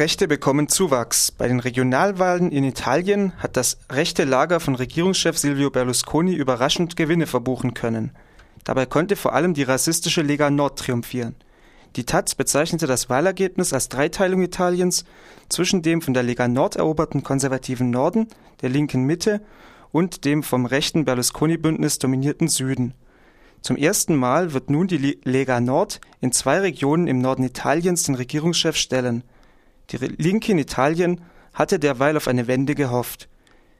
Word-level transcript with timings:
Rechte 0.00 0.28
bekommen 0.28 0.66
Zuwachs. 0.66 1.30
Bei 1.30 1.46
den 1.46 1.60
Regionalwahlen 1.60 2.50
in 2.52 2.64
Italien 2.64 3.34
hat 3.36 3.58
das 3.58 3.76
rechte 3.92 4.24
Lager 4.24 4.58
von 4.58 4.74
Regierungschef 4.74 5.36
Silvio 5.36 5.68
Berlusconi 5.68 6.32
überraschend 6.32 6.96
Gewinne 6.96 7.26
verbuchen 7.26 7.74
können. 7.74 8.12
Dabei 8.64 8.86
konnte 8.86 9.14
vor 9.14 9.34
allem 9.34 9.52
die 9.52 9.62
rassistische 9.62 10.22
Lega 10.22 10.48
Nord 10.48 10.78
triumphieren. 10.78 11.34
Die 11.96 12.06
Taz 12.06 12.34
bezeichnete 12.34 12.86
das 12.86 13.10
Wahlergebnis 13.10 13.74
als 13.74 13.90
Dreiteilung 13.90 14.40
Italiens 14.40 15.04
zwischen 15.50 15.82
dem 15.82 16.00
von 16.00 16.14
der 16.14 16.22
Lega 16.22 16.48
Nord 16.48 16.76
eroberten 16.76 17.22
konservativen 17.22 17.90
Norden, 17.90 18.28
der 18.62 18.70
linken 18.70 19.04
Mitte 19.04 19.42
und 19.92 20.24
dem 20.24 20.42
vom 20.42 20.64
rechten 20.64 21.04
Berlusconi-Bündnis 21.04 21.98
dominierten 21.98 22.48
Süden. 22.48 22.94
Zum 23.60 23.76
ersten 23.76 24.16
Mal 24.16 24.54
wird 24.54 24.70
nun 24.70 24.86
die 24.86 25.18
Lega 25.24 25.60
Nord 25.60 26.00
in 26.22 26.32
zwei 26.32 26.60
Regionen 26.60 27.06
im 27.06 27.18
Norden 27.18 27.42
Italiens 27.42 28.04
den 28.04 28.14
Regierungschef 28.14 28.76
stellen. 28.76 29.24
Die 29.90 29.96
Linke 29.96 30.52
in 30.52 30.58
Italien 30.58 31.20
hatte 31.52 31.78
derweil 31.78 32.16
auf 32.16 32.28
eine 32.28 32.46
Wende 32.46 32.74
gehofft. 32.74 33.28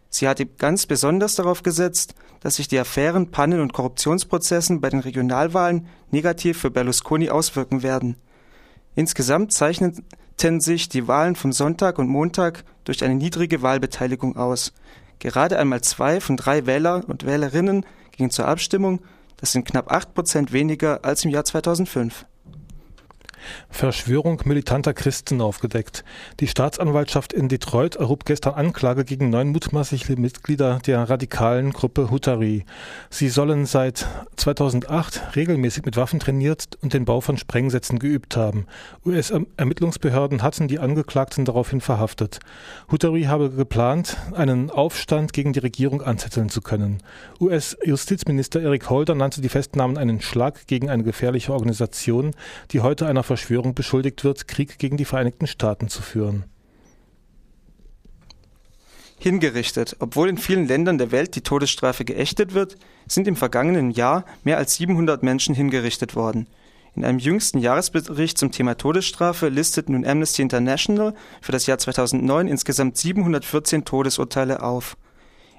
Sie 0.08 0.26
hatte 0.26 0.46
ganz 0.46 0.86
besonders 0.86 1.36
darauf 1.36 1.62
gesetzt, 1.62 2.14
dass 2.40 2.56
sich 2.56 2.66
die 2.66 2.78
Affären, 2.78 3.30
Pannen 3.30 3.60
und 3.60 3.72
Korruptionsprozessen 3.72 4.80
bei 4.80 4.90
den 4.90 5.00
Regionalwahlen 5.00 5.86
negativ 6.10 6.58
für 6.58 6.70
Berlusconi 6.70 7.30
auswirken 7.30 7.82
werden. 7.82 8.16
Insgesamt 8.96 9.52
zeichneten 9.52 10.60
sich 10.60 10.88
die 10.88 11.06
Wahlen 11.06 11.36
vom 11.36 11.52
Sonntag 11.52 11.98
und 11.98 12.08
Montag 12.08 12.64
durch 12.84 13.04
eine 13.04 13.14
niedrige 13.14 13.62
Wahlbeteiligung 13.62 14.36
aus. 14.36 14.72
Gerade 15.20 15.58
einmal 15.58 15.82
zwei 15.82 16.20
von 16.20 16.36
drei 16.36 16.66
Wähler 16.66 17.04
und 17.06 17.24
Wählerinnen 17.24 17.86
gingen 18.16 18.30
zur 18.30 18.48
Abstimmung 18.48 19.00
das 19.40 19.52
sind 19.52 19.66
knapp 19.66 19.90
8 19.90 20.14
Prozent 20.14 20.52
weniger 20.52 21.02
als 21.02 21.24
im 21.24 21.30
Jahr 21.30 21.44
2005. 21.44 22.26
Verschwörung 23.68 24.42
militanter 24.44 24.94
Christen 24.94 25.40
aufgedeckt. 25.40 26.04
Die 26.40 26.46
Staatsanwaltschaft 26.46 27.32
in 27.32 27.48
Detroit 27.48 27.96
erhob 27.96 28.24
gestern 28.24 28.54
Anklage 28.54 29.04
gegen 29.04 29.30
neun 29.30 29.48
mutmaßliche 29.48 30.16
Mitglieder 30.16 30.80
der 30.86 31.08
radikalen 31.08 31.72
Gruppe 31.72 32.10
Hutari. 32.10 32.64
Sie 33.10 33.28
sollen 33.28 33.66
seit 33.66 34.06
2008 34.36 35.36
regelmäßig 35.36 35.84
mit 35.84 35.96
Waffen 35.96 36.20
trainiert 36.20 36.78
und 36.82 36.94
den 36.94 37.04
Bau 37.04 37.20
von 37.20 37.36
Sprengsätzen 37.36 37.98
geübt 37.98 38.36
haben. 38.36 38.66
US-Ermittlungsbehörden 39.04 40.42
hatten 40.42 40.68
die 40.68 40.78
Angeklagten 40.78 41.44
daraufhin 41.44 41.80
verhaftet. 41.80 42.40
Hutari 42.90 43.22
habe 43.24 43.50
geplant, 43.50 44.16
einen 44.34 44.70
Aufstand 44.70 45.32
gegen 45.32 45.52
die 45.52 45.60
Regierung 45.60 46.02
anzetteln 46.02 46.48
zu 46.48 46.60
können. 46.60 46.98
US-Justizminister 47.40 48.60
Eric 48.60 48.90
Holder 48.90 49.14
nannte 49.14 49.40
die 49.40 49.48
Festnahmen 49.48 49.98
einen 49.98 50.20
Schlag 50.20 50.66
gegen 50.66 50.90
eine 50.90 51.02
gefährliche 51.02 51.52
Organisation, 51.52 52.32
die 52.70 52.80
heute 52.80 53.06
einer 53.06 53.22
Verschwörung 53.30 53.74
beschuldigt 53.76 54.24
wird, 54.24 54.48
Krieg 54.48 54.80
gegen 54.80 54.96
die 54.96 55.04
Vereinigten 55.04 55.46
Staaten 55.46 55.86
zu 55.86 56.02
führen. 56.02 56.46
Hingerichtet. 59.20 59.94
Obwohl 60.00 60.28
in 60.28 60.36
vielen 60.36 60.66
Ländern 60.66 60.98
der 60.98 61.12
Welt 61.12 61.36
die 61.36 61.42
Todesstrafe 61.42 62.04
geächtet 62.04 62.54
wird, 62.54 62.74
sind 63.06 63.28
im 63.28 63.36
vergangenen 63.36 63.92
Jahr 63.92 64.24
mehr 64.42 64.58
als 64.58 64.74
700 64.74 65.22
Menschen 65.22 65.54
hingerichtet 65.54 66.16
worden. 66.16 66.48
In 66.96 67.04
einem 67.04 67.20
jüngsten 67.20 67.60
Jahresbericht 67.60 68.36
zum 68.36 68.50
Thema 68.50 68.76
Todesstrafe 68.76 69.48
listet 69.48 69.88
nun 69.88 70.04
Amnesty 70.04 70.42
International 70.42 71.14
für 71.40 71.52
das 71.52 71.66
Jahr 71.66 71.78
2009 71.78 72.48
insgesamt 72.48 72.96
714 72.96 73.84
Todesurteile 73.84 74.60
auf. 74.60 74.96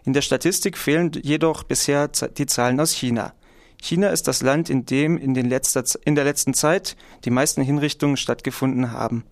In 0.04 0.12
der 0.12 0.24
Statistik 0.24 0.78
fehlen 0.78 1.10
jedoch 1.24 1.64
bisher 1.64 2.10
die 2.10 2.48
Zahlen 2.48 2.82
aus 2.82 2.92
China. 2.92 3.34
China 3.82 4.10
ist 4.10 4.28
das 4.28 4.44
Land, 4.44 4.70
in 4.70 4.86
dem 4.86 5.18
in, 5.18 5.34
den 5.34 5.50
letzter, 5.50 5.84
in 6.06 6.14
der 6.14 6.24
letzten 6.24 6.54
Zeit 6.54 6.96
die 7.26 7.32
meisten 7.32 7.64
Hinrichtungen 7.64 8.16
stattgefunden 8.16 8.92
haben. 8.92 9.26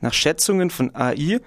Nach 0.00 0.12
Schätzungen 0.12 0.70
von 0.70 0.94
AI 0.94 1.40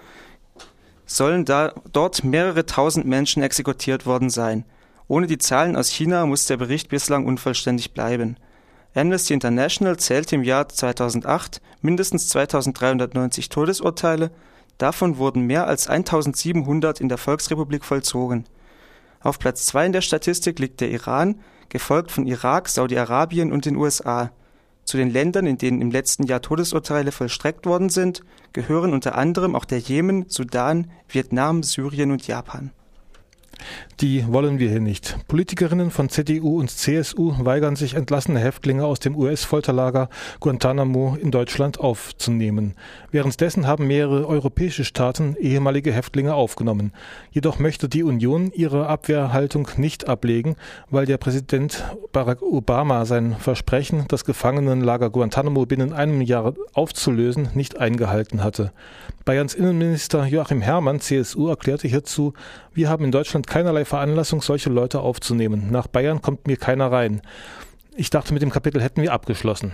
sollen 1.05 1.43
da 1.43 1.73
dort 1.91 2.23
mehrere 2.23 2.65
tausend 2.65 3.05
Menschen 3.05 3.43
exekutiert 3.43 4.05
worden 4.05 4.29
sein. 4.29 4.63
Ohne 5.09 5.27
die 5.27 5.37
Zahlen 5.37 5.75
aus 5.75 5.89
China 5.89 6.25
muss 6.25 6.45
der 6.45 6.55
Bericht 6.55 6.88
bislang 6.88 7.25
unvollständig 7.25 7.94
bleiben. 7.94 8.38
Amnesty 8.95 9.33
International 9.33 9.97
zählte 9.97 10.35
im 10.35 10.44
Jahr 10.44 10.69
2008 10.69 11.61
mindestens 11.81 12.29
2390 12.29 13.49
Todesurteile, 13.49 14.31
davon 14.78 15.17
wurden 15.17 15.41
mehr 15.41 15.67
als 15.67 15.88
1700 15.88 17.01
in 17.01 17.09
der 17.09 17.17
Volksrepublik 17.17 17.83
vollzogen. 17.83 18.45
Auf 19.22 19.40
Platz 19.40 19.66
zwei 19.66 19.85
in 19.85 19.91
der 19.91 20.02
Statistik 20.02 20.59
liegt 20.59 20.81
der 20.81 20.91
Iran 20.91 21.40
gefolgt 21.69 22.12
von 22.12 22.25
Irak, 22.25 22.68
Saudi-Arabien 22.68 23.52
und 23.52 23.66
den 23.66 23.75
USA. 23.75 24.31
Zu 24.85 24.97
den 24.97 25.12
Ländern, 25.12 25.46
in 25.46 25.57
denen 25.57 25.81
im 25.81 25.91
letzten 25.91 26.24
Jahr 26.24 26.41
Todesurteile 26.41 27.12
vollstreckt 27.12 27.68
worden 27.68 27.90
sind, 27.90 28.24
gehören 28.53 28.91
unter 28.91 29.16
anderem 29.16 29.56
auch 29.56 29.66
der 29.66 29.78
Jemen, 29.78 30.25
Sudan, 30.29 30.90
Vietnam, 31.08 31.62
Syrien 31.62 32.12
und 32.12 32.25
Japan. 32.25 32.72
Die 34.02 34.25
wollen 34.31 34.59
wir 34.59 34.70
hier 34.70 34.80
nicht. 34.80 35.18
Politikerinnen 35.28 35.92
von 35.92 36.09
CDU 36.09 36.59
und 36.59 36.72
CSU 36.72 37.34
weigern 37.40 37.75
sich, 37.75 37.96
entlassene 37.96 38.40
Häftlinge 38.40 38.86
aus 38.86 39.00
dem 39.00 39.16
US-Folterlager 39.16 40.09
Guantanamo 40.40 41.18
in 41.22 41.31
Deutschland 41.31 41.80
aufzunehmen. 41.80 42.75
Währenddessen 43.12 43.68
haben 43.68 43.88
mehrere 43.88 44.25
europäische 44.28 44.86
Staaten 44.86 45.36
ehemalige 45.40 45.92
Häftlinge 45.92 46.34
aufgenommen. 46.34 46.94
Jedoch 47.31 47.59
möchte 47.59 47.90
die 47.90 48.03
Union 48.03 48.52
ihre 48.53 48.88
Abwehrhaltung 48.88 49.68
nicht 49.78 50.08
ablegen, 50.08 50.56
weil 50.90 51.06
der 51.06 51.18
Präsident 51.18 51.84
Barack 52.14 52.41
Obama 52.41 53.03
sein 53.06 53.36
Versprechen, 53.38 54.06
das 54.08 54.24
Gefangenenlager 54.24 55.09
Guantanamo 55.09 55.66
binnen 55.66 55.91
einem 55.91 56.22
Jahr 56.22 56.53
aufzulösen, 56.74 57.50
nicht 57.53 57.80
eingehalten 57.80 58.44
hatte. 58.44 58.72
Bayerns 59.26 59.53
Innenminister 59.53 60.26
Joachim 60.26 60.62
Herrmann, 60.62 61.02
CSU, 61.02 61.50
erklärte 61.50 61.88
hierzu, 61.88 62.34
wir 62.74 62.90
haben 62.90 63.03
in 63.03 63.12
Deutschland 63.12 63.46
keinerlei 63.49 63.83
Veranlassung, 63.83 64.41
solche 64.41 64.69
Leute 64.69 65.01
aufzunehmen. 65.01 65.69
Nach 65.71 65.87
Bayern 65.87 66.21
kommt 66.21 66.47
mir 66.47 66.55
keiner 66.55 66.89
rein. 66.91 67.21
Ich 67.95 68.09
dachte, 68.09 68.33
mit 68.33 68.41
dem 68.41 68.51
Kapitel 68.51 68.81
hätten 68.81 69.01
wir 69.01 69.11
abgeschlossen. 69.11 69.73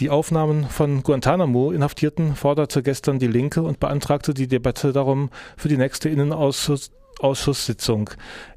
Die 0.00 0.10
Aufnahmen 0.10 0.68
von 0.68 1.02
Guantanamo 1.02 1.72
Inhaftierten 1.72 2.36
forderte 2.36 2.82
gestern 2.82 3.18
die 3.18 3.26
Linke 3.26 3.62
und 3.62 3.80
beantragte 3.80 4.34
die 4.34 4.46
Debatte 4.46 4.92
darum 4.92 5.30
für 5.56 5.68
die 5.68 5.76
nächste 5.76 6.08
Innenausschusssitzung. 6.08 8.10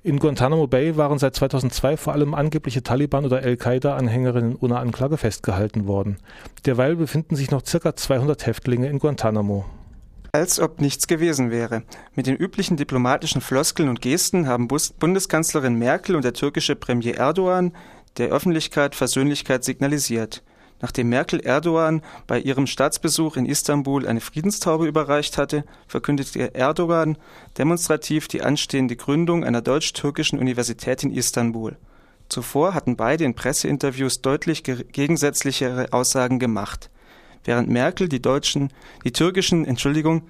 In 0.03 0.19
Guantanamo 0.19 0.68
Bay 0.68 0.97
waren 0.97 1.18
seit 1.18 1.35
2002 1.35 1.97
vor 1.97 2.13
allem 2.13 2.35
angebliche 2.35 2.83
Taliban- 2.83 3.25
oder 3.25 3.41
Al-Qaida-Anhängerinnen 3.41 4.56
ohne 4.56 4.78
Anklage 4.78 5.18
festgehalten 5.18 5.88
worden. 5.88 6.18
Derweil 6.68 6.95
befinden 6.95 7.35
sich 7.35 7.50
noch 7.50 7.66
circa 7.66 7.95
200 7.95 8.45
Häftlinge 8.45 8.88
in 8.88 9.00
Guantanamo. 9.00 9.66
Als 10.34 10.62
ob 10.62 10.80
nichts 10.80 11.08
gewesen 11.08 11.52
wäre. 11.52 11.84
Mit 12.16 12.25
den 12.25 12.38
üblichen 12.38 12.78
diplomatischen 12.78 13.42
Floskeln 13.42 13.90
und 13.90 14.02
Gesten 14.02 14.47
haben 14.47 14.69
Bundeskanzlerin 14.69 15.75
Merkel 15.75 16.16
und 16.16 16.24
der 16.24 16.34
türkische 16.34 16.78
Premier 16.78 17.16
Erdogan 17.16 17.74
der 18.16 18.30
Öffentlichkeit 18.30 18.96
Versöhnlichkeit 18.96 19.66
signalisiert. 19.66 20.42
Nachdem 20.80 21.09
Merkel 21.09 21.42
Erdogan 21.42 22.02
bei 22.28 22.40
ihrem 22.40 22.66
Staatsbesuch 22.66 23.36
in 23.36 23.46
Istanbul 23.46 24.08
eine 24.08 24.22
Friedenstaube 24.22 24.88
überreicht 24.88 25.38
hatte, 25.38 25.66
verkündete 25.86 26.56
Erdogan 26.56 27.18
demonstrativ 27.58 28.30
die 28.30 28.42
anstehende 28.42 28.96
Gründung 28.96 29.44
einer 29.44 29.62
deutsch-türkischen 29.62 30.40
Universität 30.40 31.03
in 31.03 31.12
Istanbul. 31.12 31.78
Zuvor 32.30 32.74
hatten 32.74 32.96
beide 32.96 33.25
in 33.25 33.36
Presseinterviews 33.36 34.22
deutlich 34.22 34.63
gegensätzlichere 34.63 35.92
Aussagen 35.92 36.40
gemacht. 36.40 36.90
Während 37.44 37.69
Merkel 37.69 38.07
die 38.07 38.22
deutschen, 38.22 38.72
die 39.03 39.12
türkischen, 39.12 39.66
Entschuldigung, 39.66 40.24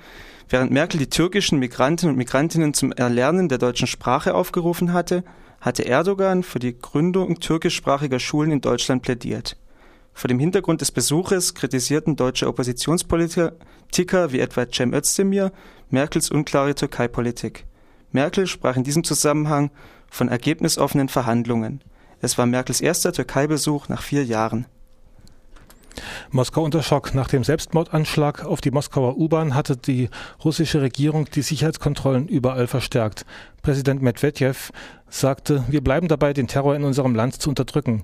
während 0.49 0.71
Merkel 0.71 0.99
die 0.99 1.09
türkischen 1.09 1.59
Migrantinnen 1.59 2.13
und 2.13 2.17
Migrantinnen 2.17 2.73
zum 2.73 2.91
Erlernen 2.91 3.49
der 3.49 3.57
deutschen 3.57 3.87
Sprache 3.87 4.33
aufgerufen 4.33 4.93
hatte, 4.93 5.23
hatte 5.59 5.85
Erdogan 5.85 6.43
für 6.43 6.59
die 6.59 6.77
Gründung 6.77 7.39
türkischsprachiger 7.39 8.19
Schulen 8.19 8.51
in 8.51 8.61
Deutschland 8.61 9.03
plädiert. 9.03 9.57
Vor 10.13 10.27
dem 10.27 10.39
Hintergrund 10.39 10.81
des 10.81 10.91
Besuches 10.91 11.53
kritisierten 11.53 12.15
deutsche 12.15 12.47
Oppositionspolitiker 12.47 14.31
wie 14.31 14.39
etwa 14.39 14.69
Cem 14.69 14.93
Özdemir 14.93 15.51
Merkels 15.89 16.29
unklare 16.29 16.75
Türkei-Politik. 16.75 17.65
Merkel 18.11 18.47
sprach 18.47 18.75
in 18.75 18.83
diesem 18.83 19.03
Zusammenhang 19.03 19.71
von 20.09 20.27
ergebnisoffenen 20.27 21.09
Verhandlungen. 21.09 21.81
Es 22.21 22.37
war 22.37 22.45
Merkels 22.45 22.81
erster 22.81 23.13
Türkei-Besuch 23.13 23.87
nach 23.87 24.01
vier 24.01 24.25
Jahren. 24.25 24.65
Moskau 26.31 26.63
unter 26.63 26.83
Schock. 26.83 27.13
Nach 27.13 27.27
dem 27.27 27.43
Selbstmordanschlag 27.43 28.45
auf 28.45 28.61
die 28.61 28.71
Moskauer 28.71 29.17
U-Bahn 29.17 29.55
hatte 29.55 29.77
die 29.77 30.09
russische 30.43 30.81
Regierung 30.81 31.25
die 31.25 31.41
Sicherheitskontrollen 31.41 32.27
überall 32.27 32.67
verstärkt. 32.67 33.25
Präsident 33.61 34.01
Medvedev 34.01 34.71
sagte, 35.09 35.63
wir 35.67 35.83
bleiben 35.83 36.07
dabei, 36.07 36.33
den 36.33 36.47
Terror 36.47 36.75
in 36.75 36.83
unserem 36.83 37.15
Land 37.15 37.41
zu 37.41 37.49
unterdrücken. 37.49 38.03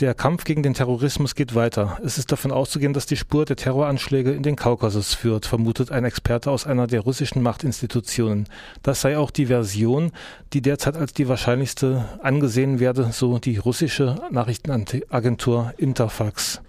Der 0.00 0.12
Kampf 0.12 0.42
gegen 0.42 0.64
den 0.64 0.74
Terrorismus 0.74 1.36
geht 1.36 1.54
weiter. 1.54 1.98
Es 2.04 2.18
ist 2.18 2.32
davon 2.32 2.50
auszugehen, 2.50 2.94
dass 2.94 3.06
die 3.06 3.16
Spur 3.16 3.44
der 3.44 3.54
Terroranschläge 3.54 4.32
in 4.32 4.42
den 4.42 4.56
Kaukasus 4.56 5.14
führt, 5.14 5.46
vermutet 5.46 5.92
ein 5.92 6.04
Experte 6.04 6.50
aus 6.50 6.66
einer 6.66 6.88
der 6.88 7.02
russischen 7.02 7.42
Machtinstitutionen. 7.42 8.48
Das 8.82 9.02
sei 9.02 9.16
auch 9.16 9.30
die 9.30 9.46
Version, 9.46 10.10
die 10.52 10.62
derzeit 10.62 10.96
als 10.96 11.12
die 11.12 11.28
wahrscheinlichste 11.28 12.06
angesehen 12.20 12.80
werde, 12.80 13.10
so 13.12 13.38
die 13.38 13.56
russische 13.56 14.20
Nachrichtenagentur 14.32 15.74
Interfax. 15.76 16.60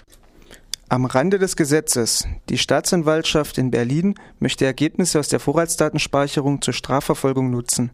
Am 0.88 1.06
Rande 1.06 1.40
des 1.40 1.56
Gesetzes. 1.56 2.28
Die 2.48 2.60
Staatsanwaltschaft 2.60 3.58
in 3.58 3.72
Berlin 3.72 4.14
möchte 4.38 4.66
Ergebnisse 4.66 5.20
aus 5.20 5.28
der 5.28 5.40
Vorratsdatenspeicherung 5.40 6.62
zur 6.62 6.76
Strafverfolgung 6.76 7.50
nutzen. 7.50 7.90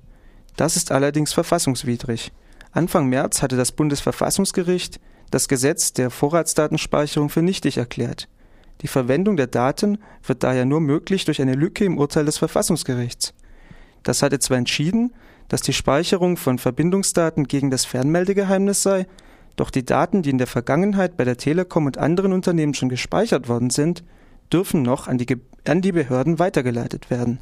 Das 0.57 0.75
ist 0.75 0.91
allerdings 0.91 1.31
verfassungswidrig. 1.31 2.33
Anfang 2.73 3.07
März 3.07 3.41
hatte 3.41 3.55
das 3.55 3.71
Bundesverfassungsgericht 3.71 4.99
das 5.29 5.47
Gesetz 5.47 5.93
der 5.93 6.09
Vorratsdatenspeicherung 6.09 7.29
für 7.29 7.41
nichtig 7.41 7.77
erklärt. 7.77 8.27
Die 8.81 8.89
Verwendung 8.89 9.37
der 9.37 9.47
Daten 9.47 9.99
wird 10.25 10.43
daher 10.43 10.65
nur 10.65 10.81
möglich 10.81 11.23
durch 11.23 11.41
eine 11.41 11.55
Lücke 11.55 11.85
im 11.85 11.97
Urteil 11.97 12.25
des 12.25 12.39
Verfassungsgerichts. 12.39 13.33
Das 14.03 14.21
hatte 14.21 14.39
zwar 14.39 14.57
entschieden, 14.57 15.13
dass 15.47 15.61
die 15.61 15.71
Speicherung 15.71 16.35
von 16.35 16.57
Verbindungsdaten 16.57 17.47
gegen 17.47 17.71
das 17.71 17.85
Fernmeldegeheimnis 17.85 18.83
sei, 18.83 19.07
doch 19.55 19.69
die 19.69 19.85
Daten, 19.85 20.21
die 20.21 20.29
in 20.29 20.37
der 20.37 20.47
Vergangenheit 20.47 21.17
bei 21.17 21.23
der 21.23 21.37
Telekom 21.37 21.85
und 21.85 21.97
anderen 21.97 22.33
Unternehmen 22.33 22.73
schon 22.73 22.89
gespeichert 22.89 23.47
worden 23.47 23.69
sind, 23.69 24.03
dürfen 24.51 24.81
noch 24.81 25.07
an 25.07 25.17
die, 25.17 25.37
an 25.65 25.81
die 25.81 25.91
Behörden 25.91 26.39
weitergeleitet 26.39 27.09
werden 27.09 27.39